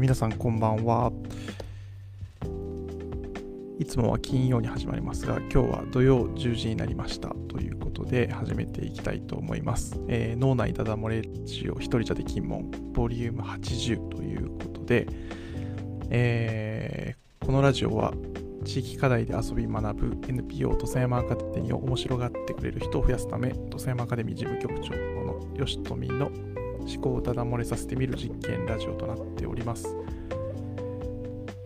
[0.00, 1.12] 皆さんこんばんは。
[3.78, 10.00] いつもは金曜に始まりますが、今日は土曜10時になりましたということで始めていきたいと思います。
[10.08, 15.08] えー、脳内ダダ漏れジオ一人じゃで金門ボリューム80ということで、
[16.10, 18.12] えー、このラジオは
[18.64, 24.94] 地域課題で遊び学ぶ NPO 土佐山アカデミーを面白がってくれる人を増やすため、土佐山アカデミー事務局長
[25.24, 26.30] の吉富の
[26.88, 29.96] 思考をただ漏れさせてみる実験ラジオとなっております。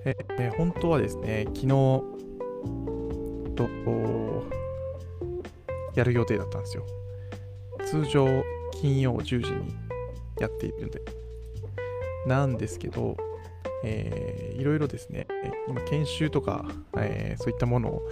[0.04, 1.68] ええ本当はですね、昨日
[3.54, 3.68] と
[5.94, 6.86] やる予定だったんですよ。
[7.84, 8.26] 通常
[8.72, 9.74] 金曜10時に
[10.40, 11.02] やっているので。
[12.26, 13.16] なんですけど、
[13.84, 15.26] えー、いろいろですね、
[15.68, 16.64] 今研修とか、
[16.96, 18.02] えー、そういったものを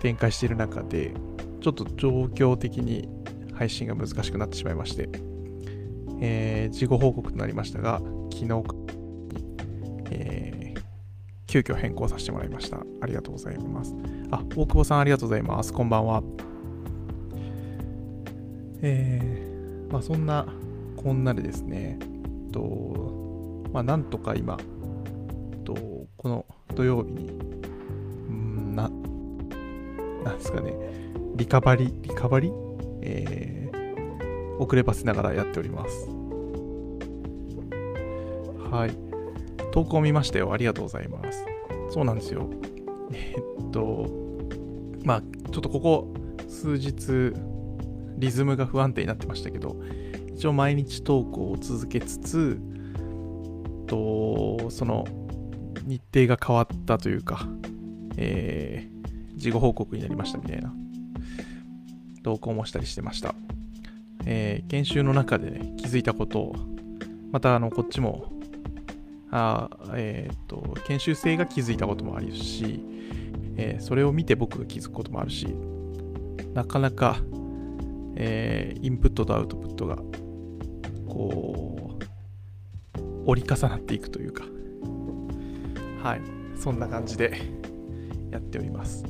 [0.00, 1.12] 展開している中で、
[1.60, 3.08] ちょっと状況的に
[3.54, 5.08] 配信が難しくなってしまいまして、
[6.20, 8.00] えー、事後報告となりましたが、
[8.32, 8.64] 昨日、
[10.10, 10.80] えー、
[11.46, 12.78] 急遽変更させてもらいました。
[13.00, 13.94] ありがとうございます。
[14.30, 15.72] あ、大久保さんありがとうございます。
[15.72, 16.22] こんばんは。
[18.82, 20.46] えー、まあそんな
[20.96, 21.98] こんなでですね、
[22.52, 24.56] と、まあなんとか今、
[25.64, 25.74] と
[26.16, 27.30] この土曜日に、
[28.30, 28.90] んな、
[30.24, 30.74] なんですかね、
[31.36, 32.52] リカバリ、リカバリ？
[33.02, 33.65] えー
[34.58, 36.08] 遅ればせながらやっております。
[38.70, 38.90] はい。
[39.72, 40.52] 投稿見ましたよ。
[40.52, 41.44] ありがとうございます。
[41.90, 42.48] そうなんですよ。
[43.12, 44.06] えっと、
[45.04, 46.12] まあ、ちょっとここ
[46.48, 47.34] 数日、
[48.18, 49.76] リズムが不安定になってましたけど、
[50.34, 52.60] 一応毎日投稿を続けつつ、
[53.86, 55.04] と、その
[55.84, 57.46] 日程が変わったというか、
[58.16, 60.74] えー、事後報告になりましたみたいな
[62.22, 63.34] 投稿もしたりしてました。
[64.26, 66.56] えー、研修の中で、ね、気づいたことを、
[67.32, 68.32] またあのこっちも、
[69.30, 72.84] あえっ、と、研修生が気づいたこともあるし、
[73.56, 75.46] えー、それを見て僕が気づくこともあるし、
[76.54, 77.18] なかなか、
[78.16, 79.96] えー、インプットとアウトプットが、
[81.08, 82.06] こう、
[83.26, 84.44] 折り重なっていくというか、
[86.02, 86.20] はい、
[86.56, 87.32] そんな感じで
[88.30, 89.04] やっております。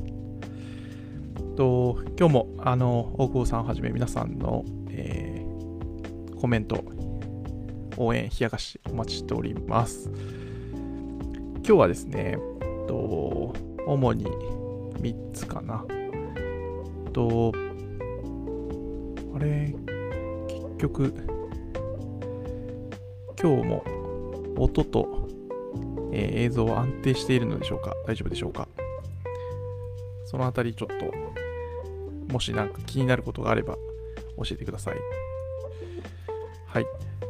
[1.55, 4.63] と今日もあの大久保さんはじめ皆さんの
[4.97, 6.83] えー、コメント、
[7.97, 10.11] 応援、冷やかしお待ちしております。
[11.57, 12.37] 今日はですね、
[12.87, 13.53] と
[13.85, 15.85] 主に3つかな。
[17.13, 17.51] と、
[19.35, 19.75] あれ、
[20.47, 21.13] 結局、
[23.39, 23.83] 今日も
[24.57, 25.27] 音と、
[26.11, 27.93] えー、映像は安定しているのでしょうか？
[28.07, 28.67] 大丈夫でしょうか？
[30.25, 33.77] そのあたりちょっと、もしなんか気になることがあれば
[34.37, 34.95] 教えてください。
[36.67, 36.85] はい。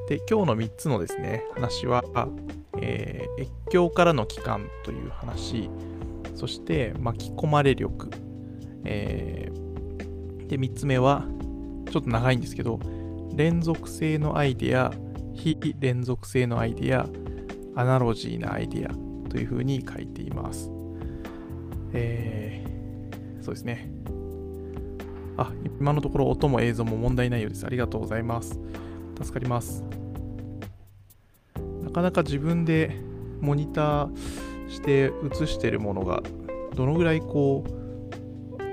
[0.07, 2.03] で、今日の3つのですね、話は、
[2.81, 5.69] えー、越境からの帰還という話、
[6.35, 8.09] そして巻き込まれ力、
[8.83, 11.25] えー、で、3つ目は、
[11.91, 12.79] ちょっと長いんですけど、
[13.35, 14.91] 連続性のアイデア、
[15.33, 17.07] 非連続性のアイデア、
[17.75, 18.89] アナロジーなアイデア
[19.29, 20.71] というふうに書いています。
[21.93, 23.96] えー、そうですね。
[25.37, 27.65] あ、今のところ音も映像も問題ないようです。
[27.65, 28.59] ありがとうございます。
[29.21, 29.83] 助かります。
[31.83, 32.95] なかなか自分で
[33.39, 35.11] モニターして
[35.41, 36.21] 映してるものが
[36.75, 38.65] どのぐらいこう、な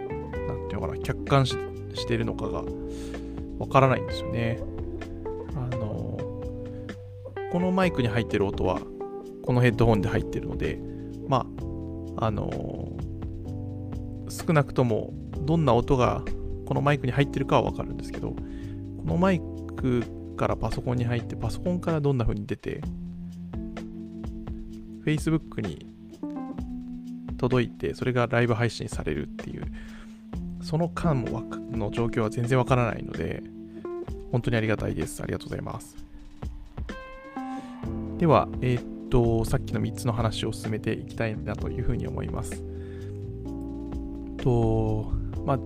[0.54, 1.56] んていうのかな、客観視
[1.94, 2.64] してるのかが
[3.58, 4.60] わからないんですよね。
[5.54, 6.18] あの、
[7.52, 8.80] このマイクに入ってる音は
[9.42, 10.78] このヘッドホンで入ってるので、
[11.28, 11.46] ま
[12.18, 12.50] あ、あの、
[14.28, 16.22] 少なくともどんな音が
[16.66, 18.36] このマイクに入ってるかはわかるんですけど、こ
[19.04, 19.40] のマイ
[19.76, 20.02] ク
[20.36, 22.80] からパソコンに入って、パソコンからどんな風に出て、
[25.04, 25.86] Facebook に
[27.36, 29.64] 届いて、それがライブ配信されるっていう、
[30.62, 33.42] その間もの状況は全然わからないので、
[34.32, 35.22] 本当にありがたいです。
[35.22, 35.96] ありがとうございます。
[38.18, 42.62] では、えー、っと、さっきの3つの話を進めていきたいなというふうに思います。
[44.38, 45.12] と、
[45.44, 45.58] まあ、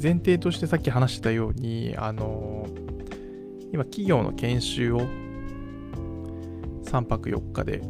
[0.00, 2.66] 前提としてさっき話したように、あの
[3.72, 5.00] 今企業の研修を
[6.84, 7.82] 3泊4日で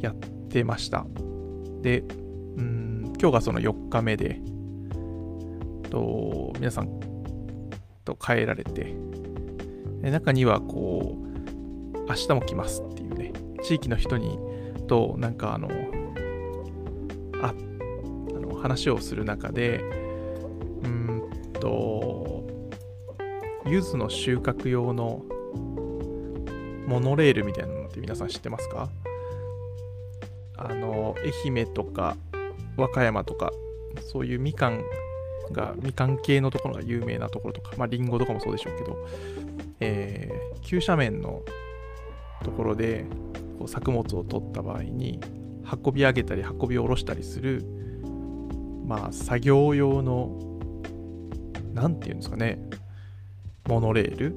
[0.00, 0.14] やっ
[0.48, 1.06] てました。
[1.80, 2.00] で、
[2.56, 4.40] うん、今日がその4日目で、
[5.90, 6.88] と皆さん
[8.04, 8.94] と帰られて、
[10.02, 14.38] 中にはこう、明日も来ますっていうね、地域の人に
[14.88, 15.68] となんかあの、
[17.42, 20.01] ああの話をする中で、
[21.62, 22.42] と、
[23.66, 25.22] 柚子の収穫用の
[26.88, 28.90] モノレールみたいなのって皆さん知ってますか？
[30.56, 31.14] あの、
[31.46, 32.16] 愛媛とか
[32.76, 33.52] 和歌山とか、
[34.10, 34.82] そういうみかん
[35.52, 39.06] が、みかん系のところが有名なところとか、まあ、りんごとかもそうでしょうけど、
[39.78, 41.42] えー、急斜面の
[42.42, 43.04] ところで
[43.58, 45.20] こう作物を取った場合に、
[45.84, 47.64] 運び上げたり運び下ろしたりする、
[48.84, 50.51] まあ、作業用の、
[51.72, 52.58] なんていうんですかね、
[53.66, 54.34] モノレール？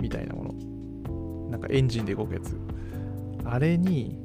[0.00, 1.50] みたいなもの。
[1.50, 2.58] なんかエンジンで動くやつ。
[3.44, 4.18] あれに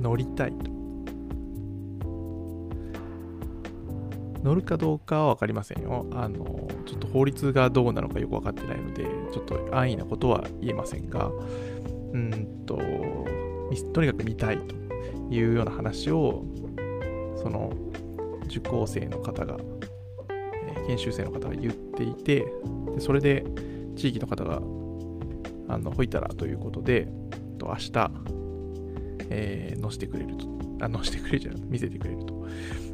[0.00, 0.70] 乗りたいと。
[4.42, 6.04] 乗るかどうかは分かりませんよ。
[6.12, 11.30] あの、ちょっと法律がどうなのかよく分かってないので、ちょっと安易なことは言えませんが、
[12.12, 12.76] うんと、
[13.92, 14.74] とにかく見たいと
[15.30, 16.44] いうような話を、
[17.36, 17.72] その、
[18.58, 19.56] 受講生の方が、
[20.28, 22.46] え研修生の方が言っていて、
[22.94, 23.44] でそれで
[23.96, 24.56] 地域の方が、
[25.68, 27.08] あの、ほいたらということで、
[27.58, 28.10] と明日、
[29.30, 30.46] えー、載せてくれると、
[30.80, 32.46] あ、載せてくれるじゃなくて、見せてくれると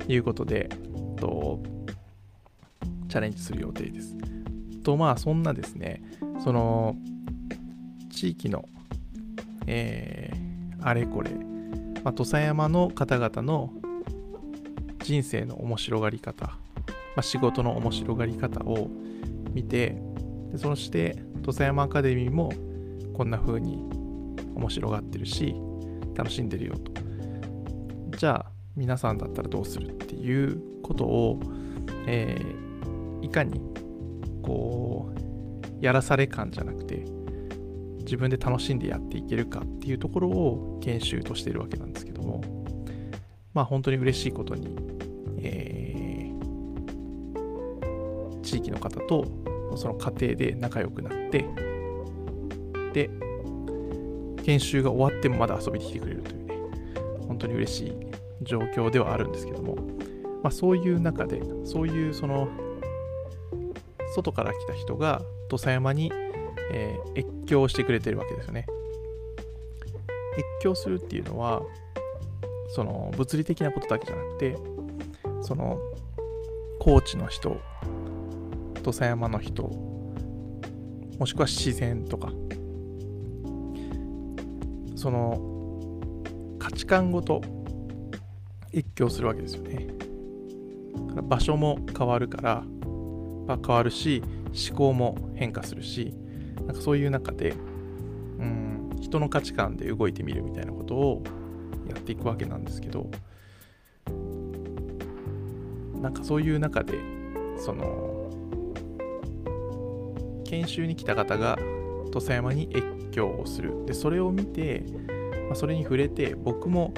[0.08, 0.69] いうことで、
[1.16, 1.60] と、
[3.08, 4.16] チャレンジする予定です。
[4.82, 6.02] と、まあ、そんなですね、
[6.43, 6.96] その、
[8.10, 8.64] 地域の、
[9.66, 11.31] えー、あれこれ、
[12.05, 13.72] まあ、土佐山の方々の
[15.08, 16.55] 人生の面白がり方、ま
[17.16, 18.90] あ、仕事の面白がり方を
[19.55, 19.96] 見て、
[20.52, 22.52] でそして土佐山アカデミーも
[23.14, 23.76] こんな風に
[24.55, 25.55] 面白がってるし、
[26.14, 26.93] 楽しんでるよと。
[28.19, 31.40] じゃあ、皆さんだったらどうするっていうことを、
[32.06, 33.62] えー、いかに
[34.43, 37.06] こうやらされ感じゃなくて
[38.00, 42.43] 自分で楽しんでやっていけるかっていうところを研修としているわけなんですけども
[43.52, 44.97] まあ本当に嬉しいことに、
[45.43, 49.26] えー、地域の方と
[49.76, 51.46] その家庭で仲良くなって
[52.93, 53.11] で
[54.43, 56.58] 研修が終わってもまだ遊びに来てくれるというね
[57.26, 57.93] 本当に嬉しい
[58.43, 59.76] 状況ではあるんですけども
[60.43, 62.49] まあ、そういう中でそういうその
[64.14, 66.12] 外から来た人が土佐山に、
[66.73, 68.67] えー、越境してくれてるわけですよね。
[70.34, 71.62] 越境するっていうのは
[72.69, 74.56] その物理的なことだけじゃなくて
[75.48, 75.78] その
[76.78, 77.58] 高知の人
[78.82, 79.62] 土佐山の人
[81.18, 82.28] もしくは自然とか
[84.94, 85.40] その
[86.58, 87.40] 価値観ごと
[88.74, 89.86] 越境するわけですよね。
[91.22, 92.62] 場所も変わるから、
[93.46, 94.22] まあ、変わるし
[94.68, 96.14] 思考も変化するし
[96.66, 97.54] なんかそういう中で
[98.38, 101.22] うん人の価値観で動いてみるみたいなことを
[101.88, 103.10] やっていくわけなんですけど
[106.00, 106.98] なんかそういう中で
[107.56, 108.30] その
[110.44, 111.58] 研修に来た方が
[112.10, 114.84] 土佐山に越境をするでそれを見て、
[115.46, 116.94] まあ、それに触れて僕も、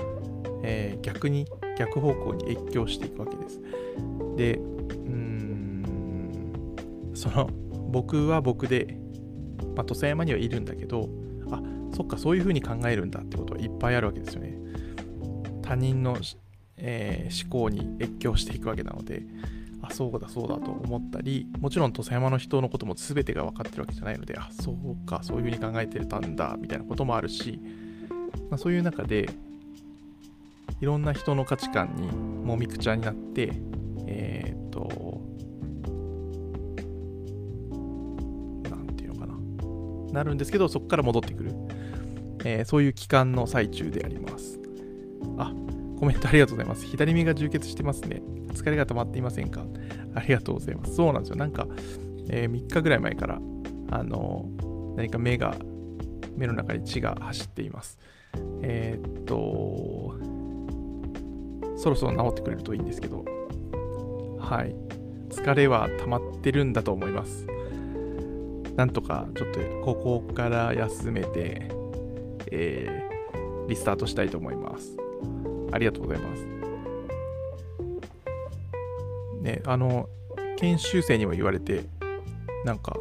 [0.62, 1.46] えー、逆に
[1.80, 3.58] 逆方向に越境していくわけです。
[4.36, 4.60] で、う
[5.08, 5.82] ん、
[7.14, 7.48] その、
[7.90, 8.98] 僕は僕で、
[9.74, 11.08] まあ、土佐山にはいるんだけど、
[11.50, 11.62] あ、
[11.94, 14.58] そっか、そういうふうに考えるんだってことはいっぱいあるわけですよね。
[15.62, 16.18] 他人の、
[16.82, 19.22] えー、思考に越境していくわけなので、
[19.82, 27.60] あ、そうだそうだと思ったり、もちろん土佐山の人のことも全てが分かってるわけじゃないので、あ、そうか、そういうふうに考えてたんだ、みたいなこともあるし、
[28.50, 29.28] まあ、そういう中で、
[30.80, 33.52] いろんな人の価値観にもみくちゃになって、
[34.06, 35.20] えー、っと、
[38.70, 40.12] なんていうのかな。
[40.12, 41.52] なるんですけど、そこから戻ってくる。
[42.44, 44.58] えー、そういう期間の最中であります。
[45.36, 45.52] あ、
[46.00, 46.86] コメントありがとうございます。
[46.86, 48.22] 左目が充血してますね。
[48.54, 49.66] 疲れが止まっていませんか？
[50.14, 50.94] ありがとうございます。
[50.94, 51.36] そうなんですよ。
[51.36, 51.68] なんか、
[52.30, 53.38] えー、3日ぐらい前から、
[53.90, 54.48] あの
[54.96, 55.54] 何か目が、
[56.36, 57.98] 目の中に血が走っています。
[58.62, 60.14] えー、っと、
[61.76, 63.22] そろそろ治ってくれるといいんですけど、
[64.38, 64.74] はい。
[65.28, 67.46] 疲れは溜まってるんだと思います。
[68.74, 71.70] なんとかちょっとここから休めて、
[72.50, 74.96] えー、リスタートしたいと思います。
[75.72, 76.44] ありがとうございます。
[79.42, 80.08] ね、あの、
[80.58, 81.84] 研修生にも言われて、
[82.64, 82.96] なんか、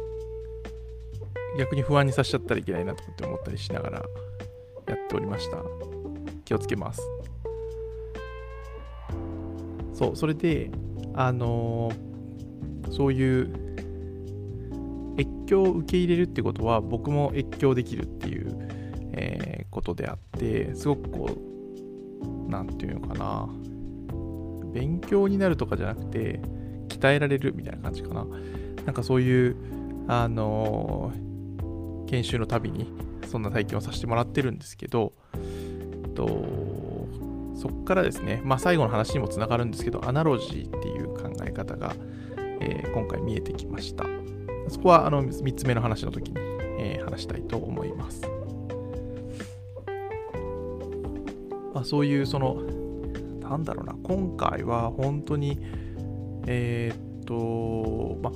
[1.58, 4.02] 逆に不安にさせちゃったらいけないなと思ったりしながら
[4.86, 5.58] やっておりました。
[6.44, 7.02] 気をつけます。
[9.92, 10.70] そう、それで、
[11.14, 13.52] あのー、そういう
[15.18, 18.56] 越境を受け入れるってことは僕も越境できるっていう、
[19.12, 21.49] えー、ことであってすごくこう
[22.50, 23.48] 何て言うのかな
[24.72, 26.40] 勉強になるとかじゃなくて
[26.88, 28.26] 鍛えられるみたいな感じかな
[28.84, 29.56] なんかそういう
[30.08, 32.92] あのー、研修のたびに
[33.30, 36.26] そんな体験をさせてもらってるんですけど、えっと、
[37.54, 41.94] そこからですね、まあ、最後の話にもつながるんですけど、アナロジーっていう考え方が、
[42.60, 44.04] えー、今回見えてきました。
[44.68, 46.38] そこはあの3つ目の話の時に、
[46.78, 48.39] えー、話したいと思います。
[51.80, 52.62] まあ、そういうその、
[53.40, 55.58] なんだろうな、今回は本当に、
[56.46, 58.32] えー、っと、まあ、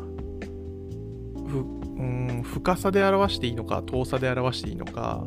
[1.99, 5.27] うん深さで表していいのか、遠さで表していいのか、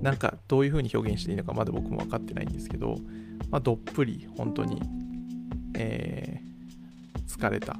[0.00, 2.96] なんかどういう風に表現していいのかまだ僕も分かってないんですけど、
[3.50, 4.80] まあ、どっぷり本当に、
[5.76, 7.78] えー、疲れた。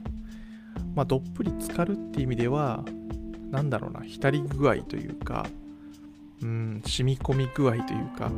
[0.95, 2.85] まあ、どっぷり浸かるって意味では、
[3.51, 5.47] なんだろうな、浸り具合というか、
[6.43, 8.31] うん、染み込み具合というか、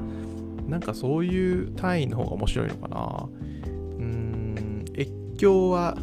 [0.69, 3.29] なんかそういう単位の方が面白いのかな。
[3.67, 3.69] う
[4.03, 5.97] ん、越境は、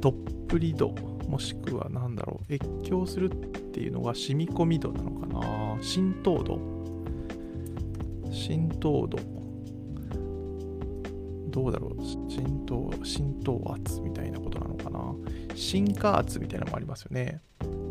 [0.00, 0.14] どっ
[0.48, 0.94] ぷり度、
[1.28, 3.36] もしくは何だろう、越境するっ
[3.72, 5.82] ていうのが染み込み度なのかな。
[5.82, 6.58] 浸透度。
[8.30, 9.18] 浸透度。
[11.48, 15.14] どうだろう浸透、浸透圧みたいなことなのかな。
[15.54, 17.40] 浸化圧みたいなのもありますよね。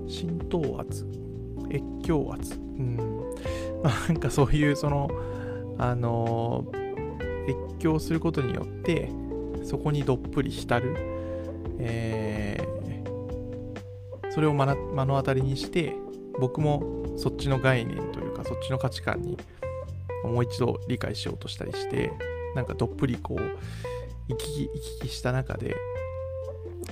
[0.07, 1.05] 浸透圧。
[1.71, 2.55] 越境圧。
[2.55, 2.97] うん。
[3.83, 5.09] まあ、なんかそういう、その、
[5.77, 6.65] あの
[7.47, 9.09] 越境することによって、
[9.63, 10.95] そこにどっぷり浸る。
[11.79, 15.95] えー、それを目の当たりにして、
[16.39, 19.37] 僕もそっちの概念というか、そっちの価値観に
[20.23, 22.11] もう一度理解しようとしたりして、
[22.55, 23.41] なんかどっぷりこう、
[24.29, 24.69] 行き
[25.01, 25.75] 来した中で、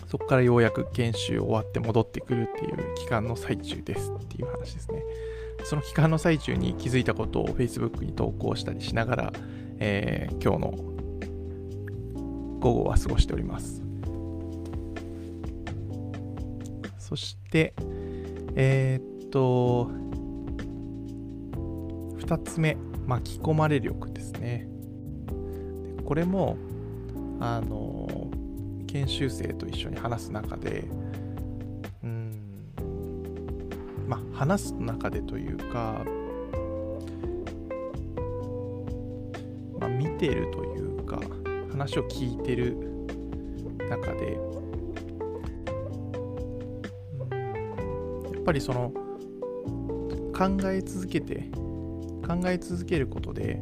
[0.10, 5.04] そこからようやく研修終わって戻ってくるっていう期間の最中ですっていう話ですね。
[5.64, 9.34] その期間の最中に気づいたことを Facebook に投稿したりしながら、
[9.78, 10.72] えー、今日の
[12.60, 13.84] 午後は過ごしております。
[16.98, 17.76] そして、
[18.56, 19.92] えー、っと、
[22.20, 24.68] 2つ目、巻き込まれ力ですね。
[26.04, 26.58] これも、
[27.40, 27.99] あの、
[28.92, 30.84] 研修生と一緒に話す中で、
[32.04, 32.34] うん、
[34.08, 36.04] まあ、話す中でというか、
[39.80, 41.22] まあ、見てるというか、
[41.70, 42.76] 話を聞いてる
[43.88, 44.40] 中で、
[48.34, 48.92] やっぱりその、
[50.36, 51.44] 考え続けて、
[52.26, 53.62] 考え続けることで、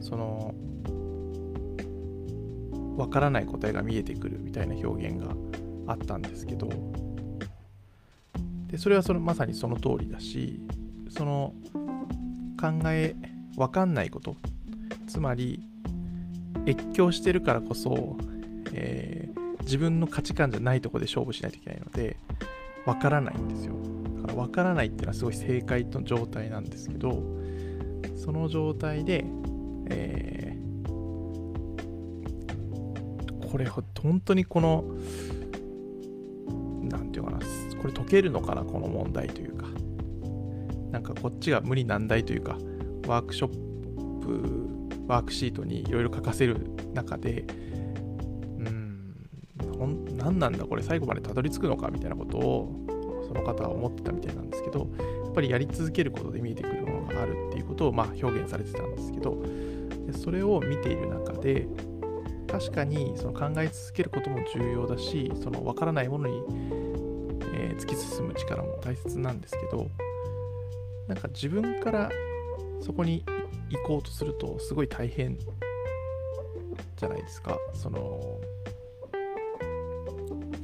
[0.00, 0.54] その、
[2.96, 5.34] わからない答えが見えてくるみたいな表現が
[5.86, 6.68] あったんですけど
[8.68, 10.60] でそれはそのまさにその通りだし
[11.10, 11.54] その
[12.60, 13.14] 考え
[13.56, 14.36] わかんないこと
[15.06, 15.60] つまり
[16.66, 18.16] 越境してるからこそ、
[18.72, 22.16] えー、自分の価値観じゃないとこで勝負しないといけないので
[22.84, 23.74] わからないんですよ。
[24.16, 27.22] だからわからないっていうのはすごい正解の状態なんですけど
[28.16, 29.24] その状態で、
[33.56, 34.84] これ本当にこの
[36.82, 37.38] 何て言うかな
[37.80, 39.66] これ解けるのかなこの問題というか。
[40.92, 42.56] なんかこっちが無理難題というか
[43.06, 47.44] ワークショップワークシートにいろいろ書かせる中で
[48.58, 49.14] うん
[50.16, 52.86] 何なんだこれ最後までたどり着くのかみたいなことを
[53.26, 54.88] その方は思ってたみたいなんですけど
[55.24, 59.42] やっぱりやり続けることで見えてくるものがあるっていうことをまあ表現されてたんですけど
[60.12, 61.68] それを見ている中で
[62.46, 66.42] 確かにその考え続けることも重要だしその分からないものに、
[67.54, 69.90] えー、突き進む力も大切なんですけど
[71.08, 72.10] なんか自分から
[72.80, 73.24] そこに
[73.70, 75.38] 行こうとするとすごい大変
[76.96, 77.58] じゃないですか。
[77.74, 78.40] その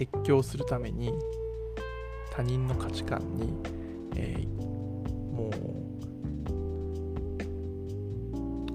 [0.01, 1.12] 越境するために
[2.31, 3.53] 他人の価値観に、
[4.17, 5.51] えー、も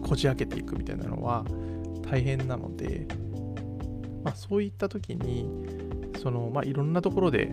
[0.04, 1.44] うこじ開けていくみたいなのは
[2.10, 3.08] 大変なので、
[4.24, 5.50] まあ、そういった時に
[6.22, 7.52] その、まあ、いろんなところで、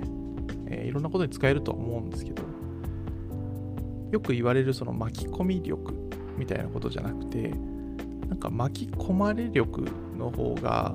[0.68, 2.42] えー、いろんなことに使えるとは思うんですけど
[4.12, 5.92] よく言われるその巻き込み力
[6.36, 7.48] みたいなことじゃなくて
[8.28, 9.82] なんか巻き込まれ力
[10.16, 10.94] の方が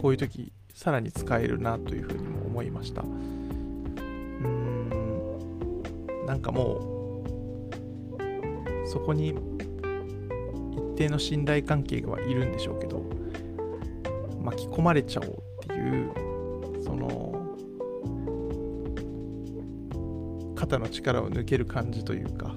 [0.00, 3.02] こういう時さらに使えるなというふうにも思いました。
[3.02, 7.24] うーんなんかも
[8.84, 9.34] うそこに
[11.02, 13.02] 定の信頼関係はいるんでしょうけど
[14.40, 16.12] 巻き込まれちゃおうっていう
[16.82, 17.32] その
[20.54, 22.54] 肩の力を抜ける感じというか、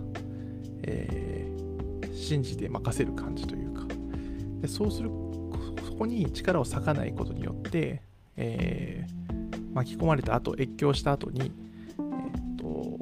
[0.83, 3.85] えー、信じて任せる感じというか。
[4.61, 5.09] でそうする
[5.83, 8.01] そこに力を割かないことによって、
[8.37, 11.51] えー、巻き込まれた後越境した後に、
[11.97, 12.99] えーと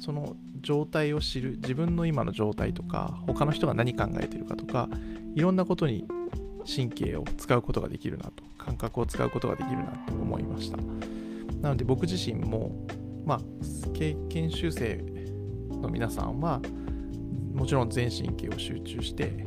[0.00, 4.88] その状態を知る自分の今の状態とか他の人が何考えてるかとか
[5.34, 6.08] いろんなことに
[6.66, 10.78] 神経を使うことができるなと感覚を使うことができるなと思いました。
[11.60, 12.86] なので僕自身も
[13.24, 13.40] まあ
[13.92, 15.04] 経験修正
[15.70, 16.60] の皆さんは
[17.54, 19.46] もちろん全神経を集中して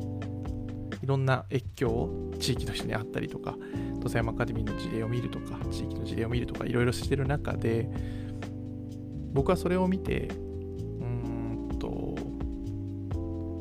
[1.03, 3.55] いろんな越境を地域の人に会ったりとか
[3.95, 7.89] 土佐山アカデミーの事例を見るとか地域の事例を見るとかいろいろしてる中で
[9.33, 10.29] 僕はそれを見て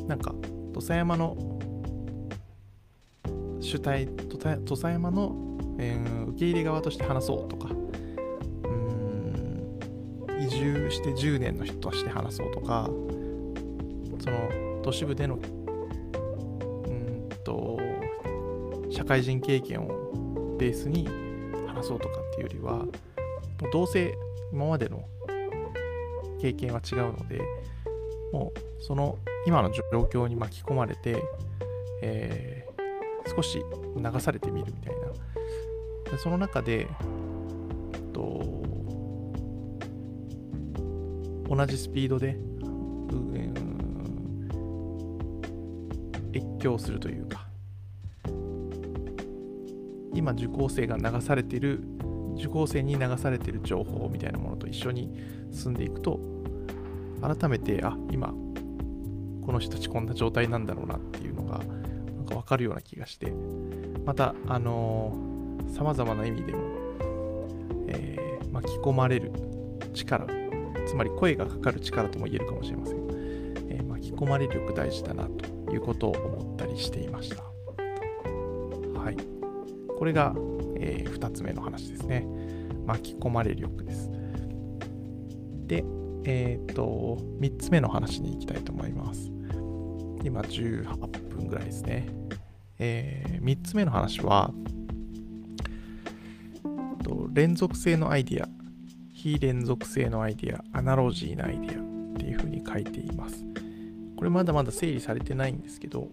[0.07, 0.35] なんか
[0.73, 1.37] 土佐山の
[3.61, 5.35] 主体土佐山の、
[5.79, 7.69] えー、受け入れ側として話そうとか。
[8.65, 9.79] うん。
[10.41, 12.89] 移住して10年の人として話そうとか。
[14.21, 15.39] その都市部でのう
[16.91, 17.79] んと
[18.91, 21.09] 社会人経験をベースに
[21.67, 22.89] 話そうとかっていうよりはも
[23.69, 24.15] うどうせ
[24.53, 25.05] 今までの
[26.41, 27.41] 経験は違うので
[28.33, 31.23] もうその今の状況に巻き込まれて、
[32.03, 33.63] えー、少し
[33.97, 34.95] 流されてみるみたい
[36.13, 36.19] な。
[36.19, 36.87] その中で
[38.13, 38.63] と
[41.49, 42.37] 同じスピードで、
[46.37, 47.47] 越境するというか
[50.13, 51.81] 今受講生が流されている
[52.37, 55.11] 受講生に流されている情報みたいなものと一緒に
[55.51, 56.21] 進んでいくと
[57.23, 58.35] 改めてあ今
[59.47, 61.65] この人たちこんな状態なんだろうなっていうのがな
[62.23, 63.33] んか分かるような気がして。
[64.07, 65.13] またあの
[65.75, 66.61] さまざまな意味でも、
[67.89, 69.33] えー、巻き込まれる
[69.93, 70.27] 力
[70.87, 72.97] つまり声がかかる力とも言えるかもしれません、
[73.69, 77.43] えー、巻き込まれ力大事だなということを思ったりしていました。
[77.43, 79.17] はい。
[79.99, 80.35] これが、
[80.79, 82.25] えー、2つ目の話ですね。
[82.87, 84.09] 巻き込まれ力です。
[85.67, 85.85] で
[86.25, 89.36] えっ、ー、と3つ目の話に行きたいと思います。
[90.23, 92.09] 今18分ぐらいですね、
[92.79, 94.53] えー、3つ目の話は
[97.03, 98.49] と連続性のアイディア。
[99.13, 100.63] 非連続性のアイディア。
[100.73, 102.15] アナロジーなアイディア。
[102.15, 103.47] っていうふうに書いています。
[104.17, 106.09] これまだまだ整理されてないんですけど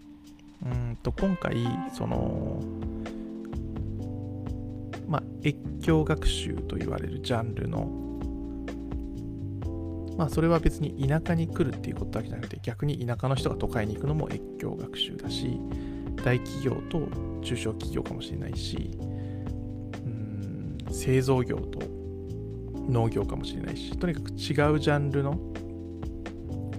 [0.64, 1.56] うんと今回
[1.94, 2.62] その
[5.08, 8.13] まあ越境学習と言われるジャンルの
[10.18, 15.60] まあそれは別に田舎に来るっていうことだけじゃなくて逆に田舎の人が都会に行くのも越境学習だし
[16.24, 17.08] 大企業と
[17.42, 21.80] 中小企業かもしれないしうん製造業と
[22.88, 24.36] 農業かもしれないしとにかく違う
[24.80, 25.40] ジャンルの、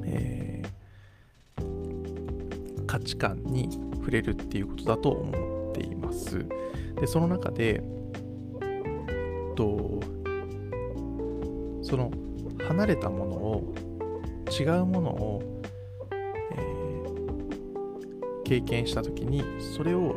[0.04, 6.46] えー、価値観に触れるっていうことだと思っています。
[7.00, 7.82] でその中で
[9.56, 10.00] と
[11.82, 12.10] その
[12.66, 13.74] 離れたものを
[14.50, 15.60] 違うものを、
[16.52, 19.42] えー、経験した時に
[19.76, 20.14] それを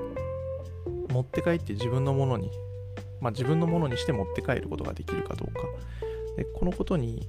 [1.10, 2.50] 持って帰って自分のものに
[3.20, 5.62] まあ、自分のものにして持って帰ることができるかどうか。
[6.36, 7.28] でこのことに、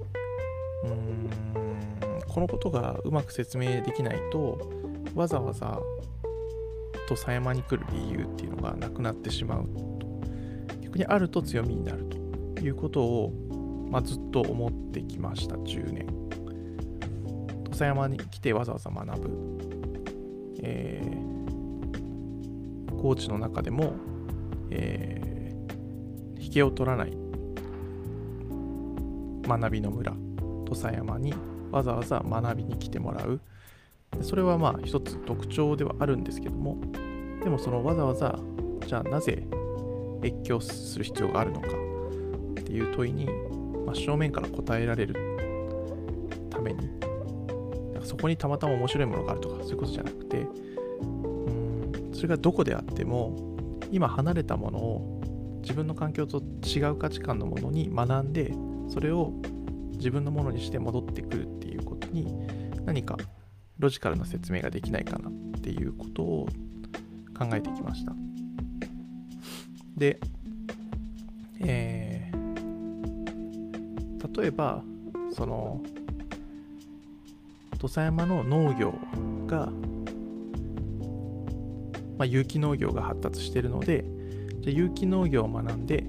[0.83, 4.59] うーん、このことがうまく説明できないと、
[5.15, 5.79] わざわざ
[7.07, 9.89] と狭山に来る理由っていうのがなくなってしまうと。
[10.81, 13.33] 逆にあると強みになるということを、
[13.89, 16.07] まあ、ずっと思ってきました、10年。
[17.63, 19.29] 土佐山に来てわざわざ学ぶ。
[20.61, 23.93] えー、コーチの中でも、
[24.69, 25.29] えー
[26.49, 27.15] 引けを取らない
[29.47, 30.13] 学びの村
[30.65, 31.35] 土佐山に
[31.71, 33.39] わざわざ学びに来てもらう
[34.21, 36.81] それはまあ一つ特徴ではあるんですけども
[37.43, 38.39] でもそのわざわざ
[38.87, 39.45] じゃあなぜ
[40.23, 43.27] 越境する必要があるのかっていう問いに
[43.93, 45.15] 真正面から答えられる
[46.49, 46.89] ために
[48.03, 50.37] そこにたまたま面白いものがあるとかそういうことじゃなくて
[51.01, 53.35] うんそれがどこであっても
[53.91, 55.21] 今離れたものを
[55.61, 58.53] 自分の環境と違う価値観のものに学んで
[58.89, 59.33] それを
[59.93, 62.33] 自分のものにして戻ってくるっていうことに
[62.85, 63.17] 何か
[63.77, 66.47] ロジカルな説明ができないかなっていうことを
[67.37, 68.13] 考えてきました。
[69.95, 70.19] で、
[71.61, 72.08] えー、
[74.39, 74.83] 例えば
[75.33, 75.81] その
[77.77, 78.93] 土佐山の農業
[79.47, 79.67] が、
[82.17, 84.05] まあ、有機農業が発達しているので
[84.61, 86.03] じゃ有機農業を学んで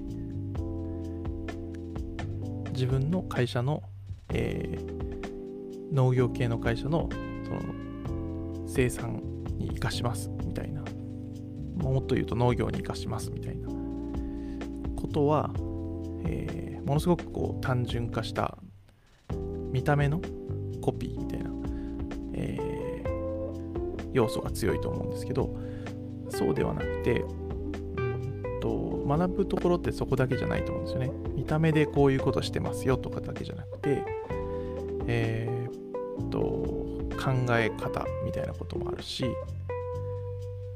[2.71, 3.83] 自分の会社の、
[4.29, 7.09] えー、農業系の会社の
[7.45, 9.21] その生産
[9.57, 10.81] に生かしますみたいな。
[11.75, 13.67] もっと言うと農業に生かしますみたいな
[14.95, 15.49] ことは、
[16.25, 18.57] えー、ものすごくこう単純化した
[19.71, 20.21] 見た目の
[20.81, 21.49] コピーみたいな、
[22.33, 25.55] えー、要素が強いと思うんですけど
[26.29, 27.23] そうではなくてう
[28.01, 31.11] んと学ぶところってそこだけじゃないと思うんですよね。
[31.35, 34.03] 見た目でこういうことしてますよとかだけじゃなくて
[35.07, 36.39] えー、っと
[37.17, 39.25] 考え方みたいなこともあるし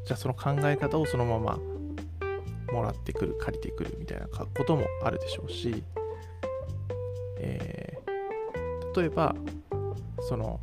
[0.05, 1.59] じゃあその考え方をそのまま
[2.71, 5.83] もらってくる借りてくるみたいなこともあるでしょうし、
[8.95, 9.35] 例えば
[10.29, 10.59] その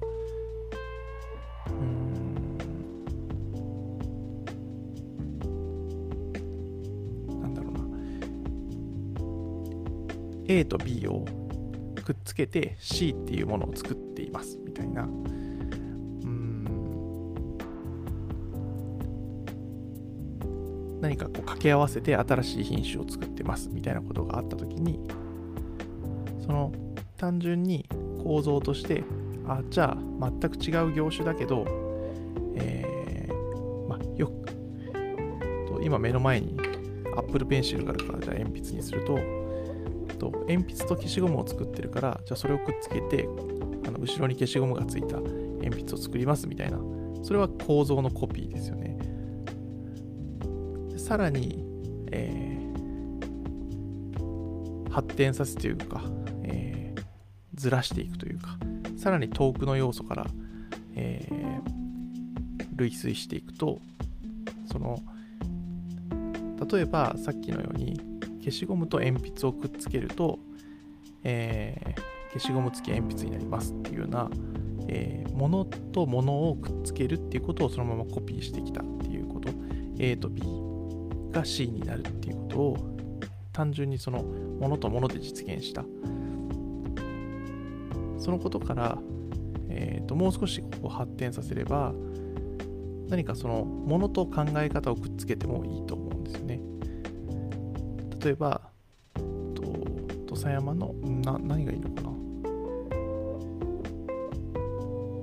[1.69, 2.45] うん
[7.43, 7.81] なんだろうな。
[10.49, 11.25] A と B を
[12.05, 15.07] くっつけて C っていうものを作っていますみたいな。
[21.01, 25.01] 何かこう掛け合わせて新しい品種を作ってますみたいなことがあった時に
[26.47, 26.73] その
[27.17, 27.82] 単純に
[28.23, 29.05] 構造として
[29.47, 31.65] あじゃあ全く違う業種だけど、
[32.57, 34.33] えー、まあ、よく
[35.83, 36.57] 今目の前に
[37.17, 39.19] Apple Pencil があるからじゃあ鉛筆にすると
[40.19, 43.29] と鉛筆と消しゴムを作ってるからじゃあそれをくっつけて
[43.87, 46.79] あの後ろに消しゴムがついた鉛筆を作りますみたいな。
[47.23, 48.99] それは構造のコピーですよね。
[50.99, 51.65] さらに、
[52.11, 56.03] えー、発展させというか、
[57.63, 58.57] ずらしていくというか
[58.97, 60.27] さらに遠くの要素から、
[60.97, 63.81] えー、類推していくと
[64.71, 65.01] その
[66.71, 68.01] 例えばさっきのように
[68.41, 70.39] 消しゴムと鉛筆をくっつけると、
[71.25, 74.29] えー、消しゴム付き鉛筆になりますっていうような、
[74.89, 79.51] えー、物と物をくっつけるっていうことをそのままコピーしてきたっていうこと。
[79.99, 80.43] A と B
[81.31, 82.77] が C になるっていうことを
[83.53, 85.85] 単純にそのものともので実現した。
[88.23, 88.99] そのことから、
[89.69, 91.93] えーと、もう少しここ発展させれば
[93.09, 96.61] 何かそのものと考え方をくっつけてもいいと思うんですよね。
[98.25, 98.61] 例えば
[99.15, 99.63] と
[100.27, 102.11] 土佐山のな何がいいのかな。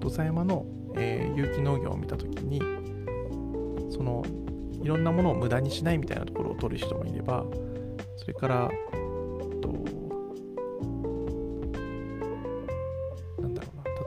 [0.01, 2.59] 土佐山の、えー、有機農業を見た時に
[3.89, 4.25] その
[4.83, 7.45] いろんなものを無駄にしないみたいなところを取る人もいれば
[8.17, 8.69] それから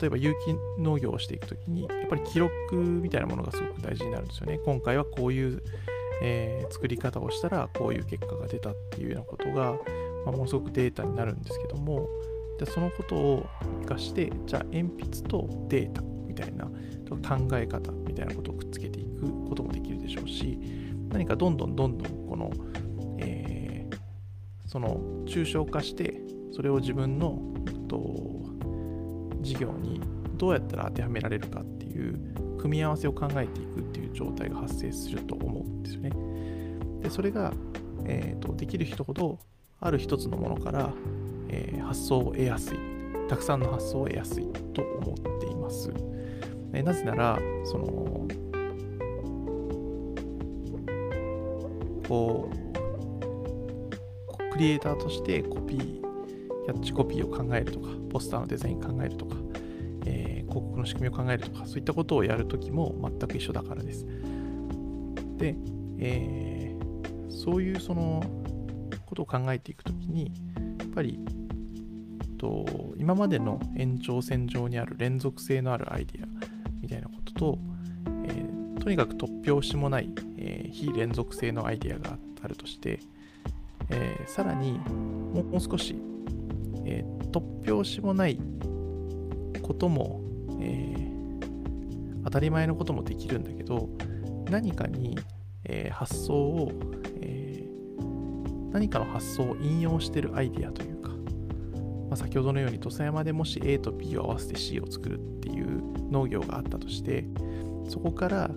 [0.02, 4.58] 例えば有機農業をしていくときにやっぱり記録みたいなものがすごく大事になるんですよね。
[4.64, 5.62] 今回はこういう、
[6.20, 9.74] えー、作り方をしたらこういう結果が出たっていうようなことが、
[10.26, 12.08] まあ、ものすごくデータになるんですけども
[12.58, 13.46] でそのことを
[13.82, 20.58] 生かしてじゃあ鉛筆とデータみたいな考え方みたいなことをくっつけていくこともできるでしょうし
[21.10, 22.50] 何かどんどんどんどんこの、
[23.20, 23.96] えー、
[24.68, 27.38] その抽象化してそれを自分の
[27.86, 28.31] と
[29.42, 30.00] 事業に
[30.36, 32.18] どうやったら当てはめられるかっていう
[32.58, 36.10] 組み合わせを考えていくっていう状態が発生すると思うんですよね。
[37.02, 37.52] でそれが、
[38.04, 39.38] えーと、できる人ほど
[39.80, 40.92] ある一つのものから、
[41.48, 42.78] えー、発想を得やすい
[43.28, 45.92] たくさんの発想を得やすいと思っています。
[46.74, 48.26] えなぜならその
[52.08, 52.54] こう
[54.52, 56.11] クリエイターとしてコピー
[56.64, 59.36] キャッチコピーを考えるとかポスターのデザイン考えるとか、
[60.06, 64.06] えー、広告の仕組みを考えるとかそういったことをやるときも全く一緒だからです。
[65.38, 65.56] で、
[65.98, 68.22] えー、そういうその
[69.06, 70.32] ことを考えていくときに
[70.78, 71.18] やっぱり
[72.42, 76.26] と今までの延長線上にある連続性のあるアイディア
[76.80, 77.58] みたいなことと、
[78.24, 82.98] えー、とにかく突拍子もない、えー、非連続性のアイディアがあるとして、
[83.90, 85.96] えー、さらにもう少し、
[87.72, 88.38] 拍子もない
[89.62, 90.20] ことも、
[90.60, 90.94] え
[92.24, 93.88] 当たり前のこともできるんだけど
[94.50, 95.18] 何かに、
[95.64, 96.72] え発想を、
[97.20, 97.64] え
[98.72, 101.16] 何かの発想を引用してるアイデアというか、ま
[102.12, 107.24] あ、先ほどのように土佐山でもし A と B を合わせて C を作るっていう農業があったとして
[107.88, 108.50] そこから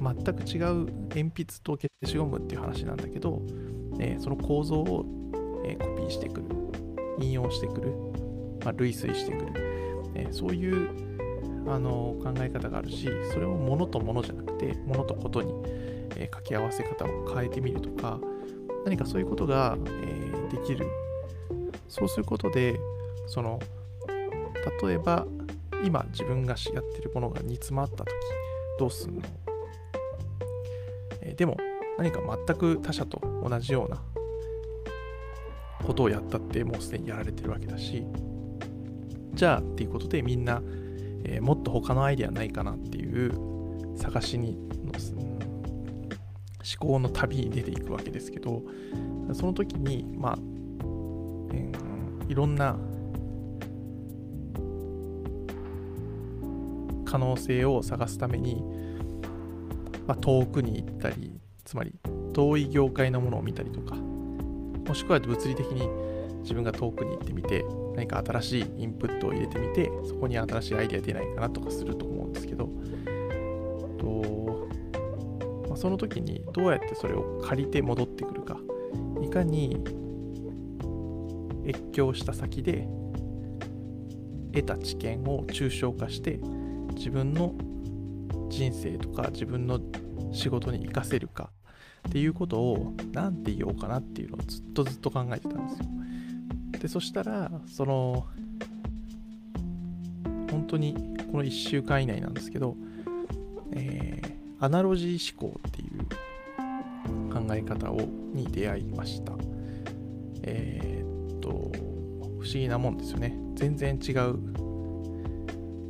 [0.00, 3.42] 全く違う鉛筆と消しゴムっていう話なんだけど、
[3.98, 5.04] えー、その構造を、
[5.64, 6.46] え、コピーしてくる
[7.18, 7.94] 引用してくる、
[8.66, 9.52] まあ、類推してくる、
[10.16, 10.88] え、そういう
[11.68, 15.52] あの考え方があるしそれを物と物じゃなくて物とことに、
[16.16, 18.18] え掛け合わせ方を変えてみるとか
[18.84, 20.86] 何かそういうことが、えできる。
[21.88, 22.80] そうすることで
[23.28, 23.60] その
[24.82, 25.24] 例えば
[25.84, 28.08] 今自分がやってるものが煮詰まった時
[28.80, 29.22] どうすんの、
[31.20, 31.56] えー、でも
[31.98, 34.02] 何か全く他者と同じような
[35.86, 38.04] ことをやったってもうすでにやられてるわけだし
[39.36, 40.62] じゃあっていうことでみんな、
[41.24, 44.58] えー、もっと他のアイデアないかなっていう探しに
[45.14, 48.62] の思考の旅に出ていくわけですけど
[49.34, 50.38] その時にまあ、
[51.52, 52.76] えー、いろんな
[57.04, 58.62] 可能性を探すために、
[60.06, 61.94] まあ、遠くに行ったりつまり
[62.32, 65.88] 遠い業界のものを見たりとかもしくは物理的に
[66.42, 67.64] 自分が遠くに行ってみて
[67.96, 72.68] 何か新しいインプットを入れてみてそこに新しいアイデア出ないかなとかすると思うんですけど
[73.98, 74.68] と、
[75.68, 78.58] まあ、その時にどうやってそれを借りて戻ってくるか
[79.22, 79.82] いかに
[81.66, 82.86] 越境した先で
[84.52, 86.38] 得た知見を抽象化して
[86.94, 87.54] 自分の
[88.48, 89.80] 人生とか自分の
[90.32, 91.50] 仕事に活かせるか
[92.08, 95.95] っていうことを何て言おうかなっていうのをずっとずっと考えてたんですよ。
[96.78, 98.26] でそしたらその
[100.50, 100.94] 本当に
[101.30, 102.76] この1週間以内なんですけど、
[103.72, 106.04] えー、アナロジー思考っていう
[107.32, 108.00] 考え方を
[108.32, 109.32] に出会いました。
[110.42, 113.36] えー、っと不思議なもんですよね。
[113.54, 114.38] 全然違う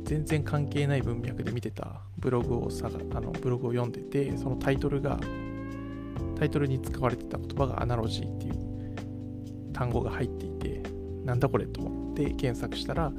[0.05, 5.19] 全然関係ない文脈で見てたブログをさあのブログを読んでてそのタイトルが
[6.37, 10.76] タイトルに使われてた言葉がアナロジーっていう単語が入っていて
[11.27, 13.11] なんだこれと思って検索したら、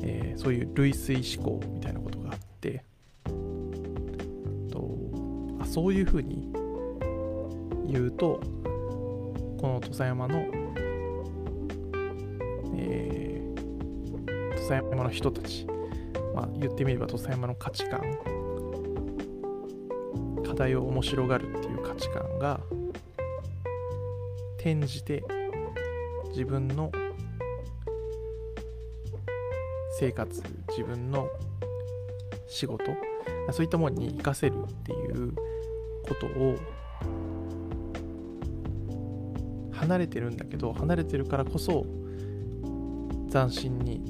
[0.00, 2.82] えー、そういう類推思考みたいなことがあって
[4.70, 4.98] と
[5.60, 6.50] あそういうふうに
[7.86, 8.40] 言うと
[9.60, 10.46] この土佐山の、
[12.76, 15.66] えー、土佐山の人たち
[16.34, 18.00] まあ、言ってみれば土佐山の価値観
[20.46, 22.58] 課題を面白がるっていう価値観が
[24.56, 25.22] 転じて
[26.30, 26.90] 自分の
[30.02, 31.28] 生活自分の
[32.48, 32.86] 仕事
[33.52, 35.32] そういったものに活かせるっていう
[36.02, 36.56] ことを
[39.70, 41.86] 離れてるんだけど離れてるからこそ
[43.30, 44.02] 斬新に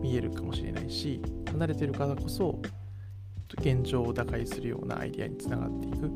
[0.00, 1.20] 見えるかもしれないし
[1.50, 2.62] 離れてるからこそ
[3.58, 6.10] 現状を打開するようなアイデアにつながっていく。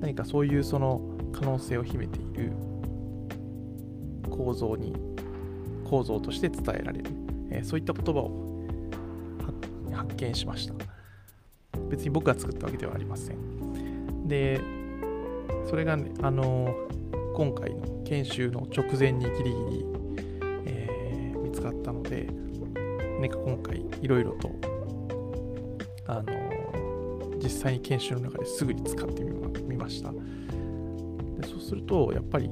[0.00, 1.00] 何かそういうその
[1.32, 2.52] 可能性を秘めている
[4.28, 4.92] 構造に
[5.88, 7.10] 構造として伝えられる、
[7.50, 8.64] え、そういった言葉を
[9.92, 10.74] 発見しました。
[11.88, 14.28] 別に僕が作ったわけではありません。
[14.28, 14.60] で
[15.68, 16.74] それがねあの
[17.34, 19.86] 今回の研修の直前にギリギリ、
[20.66, 22.28] えー、見つかったので
[23.20, 24.50] 何か今回いろいろと
[26.06, 30.12] あの実際に研修の中ですぐに使ってみました。
[30.12, 30.18] で
[31.48, 32.50] そうするとやっぱり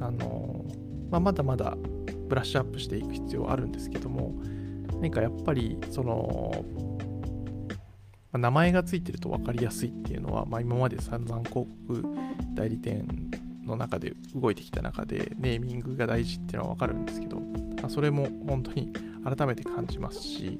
[0.00, 0.64] あの、
[1.10, 1.76] まあ、まだまだ
[2.30, 4.32] ブラッシュアップしていく必要あるんですけども
[4.94, 6.64] 何かやっぱりその、
[8.32, 12.04] 名前がついてると分かりやすいっていうのは、まあ、今まで散々広告
[12.54, 13.04] 代理店
[13.66, 18.92] の中で動いてきた中でネーミングが大事っていうのは分かるんですけど、まあ、それも本当に
[19.24, 20.56] 改めて感じますし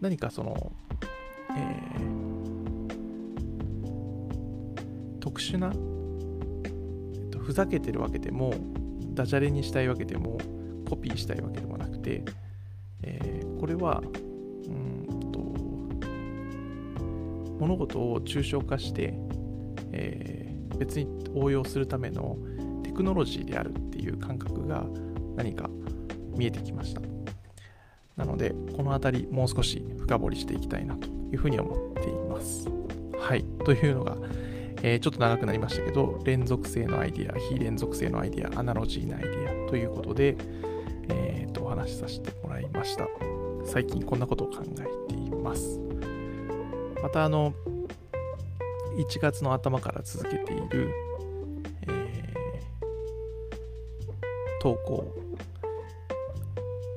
[0.00, 0.72] 何かその、
[1.56, 2.86] えー、
[5.18, 5.78] 特殊な、え
[7.26, 8.54] っと、ふざけてるわけでも
[9.14, 10.38] ダジャレにしたいわけでも
[10.92, 12.22] コピーしたいわけでもなくて、
[13.02, 15.38] えー、これはうんと
[17.58, 19.14] 物事を抽象化して、
[19.92, 22.36] えー、別に応用するための
[22.82, 24.84] テクノロジーであるっていう感覚が
[25.34, 25.70] 何か
[26.36, 27.00] 見えてきました。
[28.14, 32.68] なので、この辺りもう少し深掘りしていきたいなというふうに思っています。
[33.18, 33.44] はい。
[33.64, 34.18] というのが、
[34.82, 40.36] えー、ちょっと長くなりましたけど、連続性のアイデア、非連続性のアイデア、アナロジーなアイデアということで、
[41.12, 43.06] えー、とお話しさせてもらいました。
[43.64, 44.62] 最近こんなことを考
[45.08, 45.78] えています。
[47.02, 47.52] また、あの、
[48.96, 50.90] 1月の頭から続けている、
[51.82, 52.32] えー、
[54.60, 55.14] 投稿。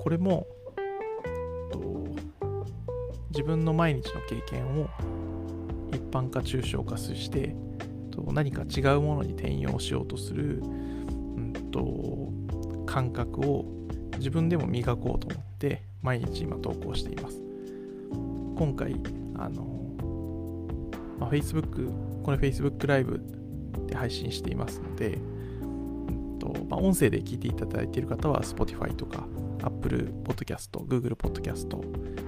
[0.01, 0.47] これも、
[3.29, 4.87] 自分の毎日の経験を
[5.91, 7.53] 一般化抽象化して
[8.31, 12.31] 何か違うものに転用しようとする、うんと、
[12.85, 13.65] 感覚を
[14.25, 17.39] 自分でも磨こうと思って毎日今投稿しています。
[18.57, 18.95] 今回
[19.37, 19.63] あの、
[21.19, 23.21] まあ、Facebook これ Facebook ライブ
[23.85, 25.19] で配信していますので、
[25.61, 29.27] うんとまあ、音声で聞いていただいている方は Spotify とか
[29.61, 31.77] Apple Podcast、Google Podcast、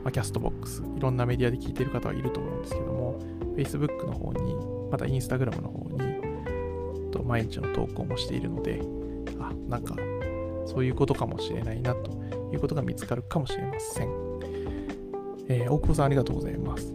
[0.03, 3.19] まあ、Castbox、いろんなメディアで聞いている方はいると思うんですけども、
[3.57, 4.55] Facebook の方に、
[4.91, 5.97] また Instagram の方に、
[7.25, 8.83] 毎日の投稿もしているので、
[9.39, 9.95] あ、なんか、
[10.67, 12.11] そういうことかもしれないなと
[12.53, 14.09] いうことが見つかるかもしれません。
[15.49, 16.93] えー、大久保さんありがとうございます。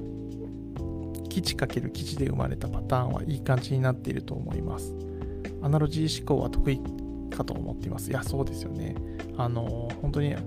[1.29, 4.95] 基地×基地で生まれたパターンはいい感じになっていると思います。
[5.63, 6.81] アナロジー思考は得意
[7.31, 8.11] かと思っています。
[8.11, 8.95] いや、そうですよね。
[9.39, 10.41] あの、本当に、あ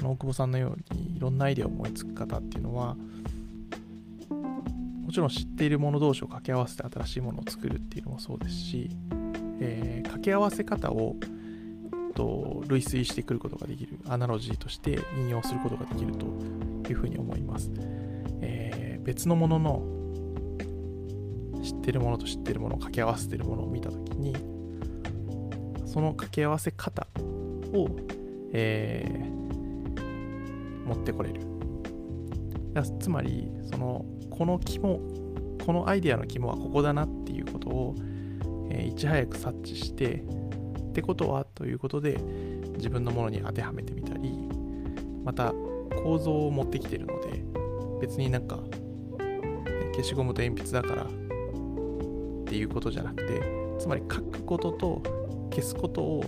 [0.00, 2.96] の大久保さんのようにいろんなアイデアを思いつく方っていうのは、
[5.04, 8.90] もちろん知っているもの同士を掛け合わせて新しいものを作るっていうのもそうですし、
[9.60, 11.16] えー、掛け合わせ方を
[12.12, 16.26] と類推してくることができるアナロジーとして引用することができると
[16.90, 17.70] いうふうに思います、
[18.40, 19.82] えー、別のものの
[21.62, 24.34] 知ってるものと知ってるものを掛け合わせてるものを見たときに
[25.86, 27.06] その掛け合わせ方
[27.74, 27.88] を、
[28.52, 31.40] えー、持ってこれる。
[32.98, 35.00] つまりそのこの肝
[35.64, 37.94] このアイデアの肝はここだなっていうことを、
[38.70, 40.24] えー、いち早く察知して
[40.90, 42.16] ってことはということで
[42.76, 44.48] 自分のものに当てはめてみたり
[45.24, 45.52] また
[46.02, 47.44] 構造を持ってきてるので
[48.00, 48.58] 別になんか
[49.92, 51.06] 消しゴムと鉛筆だからっ
[52.46, 53.42] ていうことじゃなくて
[53.78, 55.02] つまり書くことと
[55.50, 56.24] 消すことを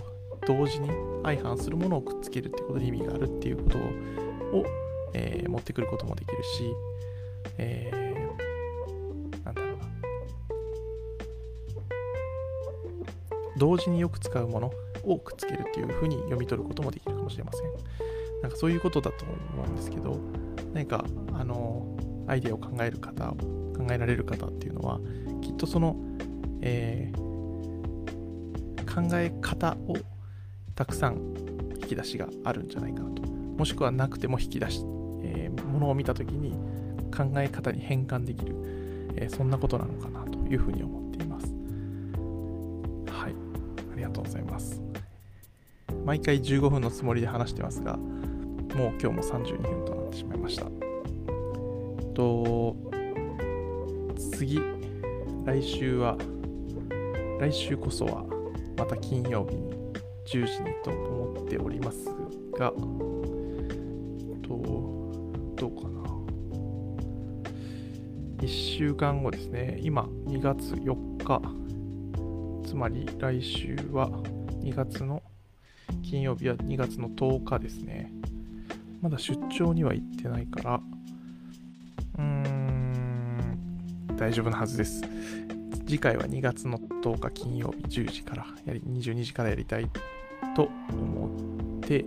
[0.47, 0.89] 同時に
[1.23, 4.65] 相反するものをくっつけるってことに意味があるっていうことを、
[5.13, 6.73] えー、持ってくることもできるし、
[7.57, 8.05] えー
[13.57, 14.71] 同時によく使うもの
[15.05, 17.63] をくっつけるっていう風に読み取ることもできるかもしれません。
[18.41, 20.19] なんかそういうことだと思うんですけど、
[20.73, 24.99] 何かあのアイデアを考える方、考えられる方っていうのは、
[25.41, 25.95] きっとその、
[26.61, 29.95] えー、考え方を
[30.75, 31.15] たくさん
[31.81, 33.21] 引き出しがあるんじゃないかなと。
[33.23, 34.81] もしくはなくても引き出し、
[35.23, 36.51] えー、ものを見たときに
[37.15, 38.55] 考え方に変換できる、
[39.15, 41.04] えー、そんなことなのかなというふうに思って
[46.05, 50.65] 毎回15分のつもりで話してますが、もう今日も32分となってしまいました。
[52.13, 52.75] と、
[54.37, 54.61] 次、
[55.45, 56.15] 来週は、
[57.39, 58.23] 来週こそは、
[58.77, 59.73] また金曜日に
[60.27, 62.05] 10時にと思っております
[62.55, 62.71] が、
[64.43, 64.47] と、
[65.55, 66.05] どうかな。
[68.37, 71.41] 1週間後ですね、今2月4日、
[72.67, 74.11] つまり来週は
[74.61, 75.23] 2月の
[76.05, 78.11] 金曜日は2月の10日ですね。
[79.01, 80.79] まだ出張には行ってないから、
[82.19, 83.57] うーん、
[84.15, 85.01] 大丈夫なはずです。
[85.87, 89.89] 次回は2月の10日金曜日10時からやり、22時からやりたい
[90.55, 92.05] と思ってい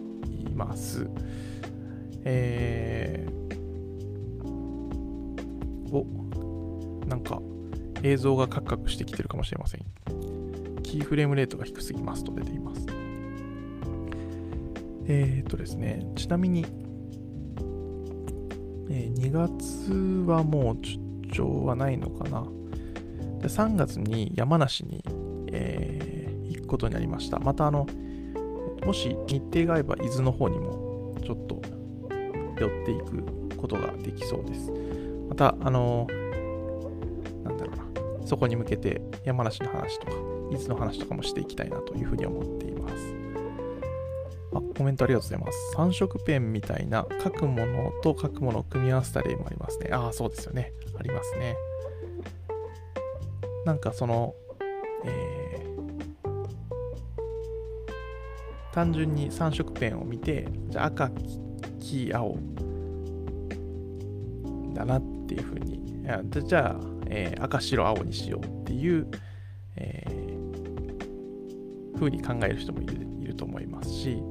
[0.55, 1.11] ます。
[2.25, 3.33] えー、
[5.93, 6.07] お、
[7.07, 7.43] なんか
[8.05, 9.81] 映像がカクカクしてきてるかもしれません。
[10.85, 12.87] キーフレームレートが低すぎますと出ています。
[15.11, 16.67] えっ、とですね、ちなみに、
[18.91, 19.91] えー、2月
[20.31, 20.99] はもう出
[21.33, 22.47] 張はないのかな。
[23.41, 25.03] で3月に山梨に、
[25.51, 27.39] えー、行くことになりました。
[27.39, 27.87] またあの、
[28.85, 31.63] もし日程が合えば伊豆の方にもちょっと
[32.61, 34.71] 寄っていくことができそうです。
[35.31, 36.07] また、あの、
[37.45, 37.77] なんだろう
[38.21, 40.13] な、そこに向けて山梨の話とか、
[40.51, 43.28] 伊豆の話とかもしていきたいなというふうに思っています。
[44.53, 45.77] あ、コメントありがとうございます。
[45.77, 49.91] 3色ペンみたいな書くものと書くものを組み合わせた例もありますね。
[49.93, 50.73] ああ、そうですよね。
[50.99, 51.57] ありますね。
[53.65, 54.35] なんかその、
[55.05, 56.49] えー、
[58.73, 61.11] 単純に3色ペンを見て、じゃあ赤、
[61.81, 62.39] 黄、青
[64.75, 66.03] だなっていうふうに、
[66.47, 69.07] じゃあ、えー、赤、白、青にしようっていう、
[69.77, 70.19] えー
[71.99, 74.23] 風に考える人もいるいると思いますし、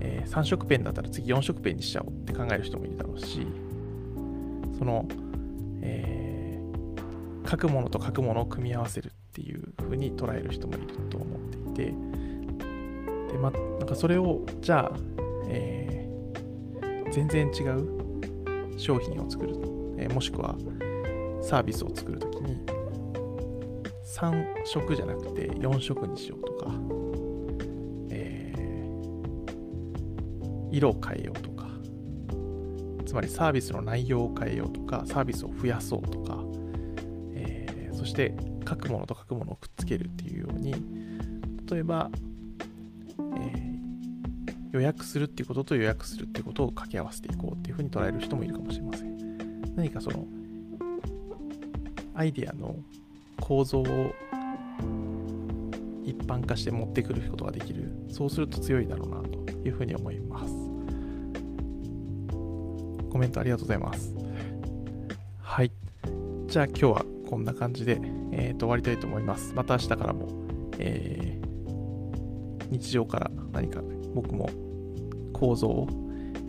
[0.00, 3.46] えー、3色ペンだったら次4色ペンにしちゃおうって考える人もいるだろうし、
[4.78, 5.06] その、
[5.82, 11.40] えー、書くものと書くものを組み合わせるっていう風に捉える人もいると思っ
[11.74, 11.94] ていて、
[13.32, 14.96] で、ま、なんかそれを、じゃあ、
[15.48, 19.54] えー、全然違う商品を作る、
[19.98, 20.56] えー、もしくは
[21.42, 22.58] サービスを作るときに、
[24.04, 26.72] 3色じゃなくて4色にしようとか、
[30.70, 31.68] 色を変えようとか、
[33.06, 36.38] つまりサービスの内容を変えようとか、サービスを増やそうとか、
[37.34, 38.34] えー、そして
[38.68, 40.74] 書くものと書くものをくっつけるっていうように、
[41.70, 42.10] 例えば、
[43.18, 49.74] えー、予約するっていうことと予約するっていうことを掛け合わせていこうっていうふうに捉える人もいるかもしれません。
[49.76, 50.26] 何かその
[52.14, 52.76] アイデアの
[53.40, 54.14] 構造を
[56.04, 60.59] 一般化して持ってくることができるそうすると強いだろうなというふうに思います
[63.10, 64.14] コメントありがとうございます。
[65.42, 65.72] はい。
[66.46, 68.00] じゃあ今日はこんな感じで、
[68.32, 69.52] えー、と終わりたいと思います。
[69.54, 70.28] また明日からも、
[70.78, 73.82] えー、日常から何か
[74.14, 74.48] 僕も
[75.32, 75.88] 構造を、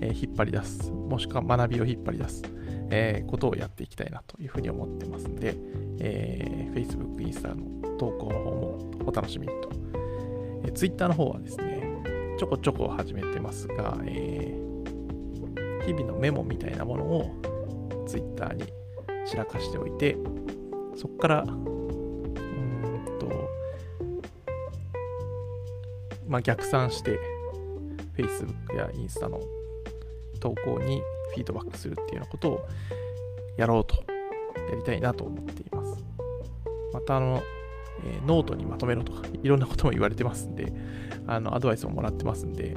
[0.02, 2.44] え、引っ張り出す、もしくは学びを引っ張り出す、
[2.90, 5.56] えー、ことをやっていきたいなというふうに思ってますんで、
[6.00, 7.66] えー、Facebook、インスタの
[7.98, 9.70] 投稿の方もお楽しみにと。
[10.66, 11.82] え、Twitter の方はですね、
[12.38, 14.61] ちょこちょこ始めてますが、えー、
[15.86, 17.32] 日々のメモみたいなものを
[18.08, 18.66] Twitter に
[19.26, 20.18] 散らかしておいて、
[20.96, 23.50] そこから、うんと、
[26.28, 27.20] まあ、逆算して、
[28.18, 29.40] Facebook やインスタの
[30.40, 31.02] 投稿に
[31.34, 32.68] フィードバックするっていうようなことを
[33.58, 33.96] やろうと、
[34.70, 36.04] やりたいなと思っています。
[36.94, 37.42] また、あの、
[38.04, 40.74] えー、ノートにまとめろとか、いろんなことも言われてますんで、
[41.28, 42.76] あの、アドバイスももらってますんで、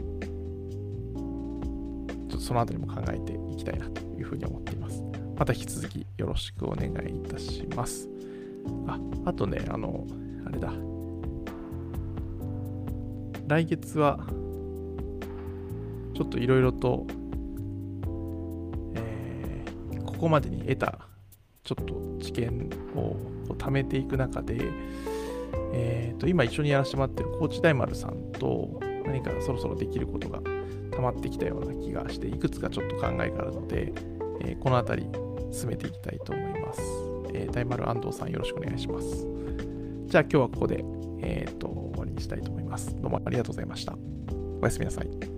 [2.45, 5.03] そのあたりも考えていきたいなというふうに思っています。
[5.35, 8.07] また引き続きよろしくお願いいたします。
[8.87, 10.07] あ、あとね、あの、
[10.47, 10.71] あれだ。
[13.49, 14.19] 来月は、
[16.13, 17.07] ちょっといろいろと、
[18.95, 20.99] えー、ここまでに得た、
[21.63, 23.17] ちょっと知見を
[23.55, 24.59] 貯めていく中で、
[25.73, 30.41] えー、と今一緒にやらせてもらってるコーチ大丸さんと何かそろそろできることが
[30.95, 33.93] 溜まってきたような気がしていくつかちょっと考えがあるので、
[34.41, 35.09] えー、この辺り
[35.53, 36.81] 進めていきたいと思います。
[37.35, 39.27] えー、大丸安藤さんよろしくお願いします。
[40.07, 40.85] じゃあ今日はここで、
[41.21, 42.95] えーと、終わりにしたいと思います。
[43.01, 43.97] どうもありがとうございました。
[44.61, 45.34] おやすみなさい。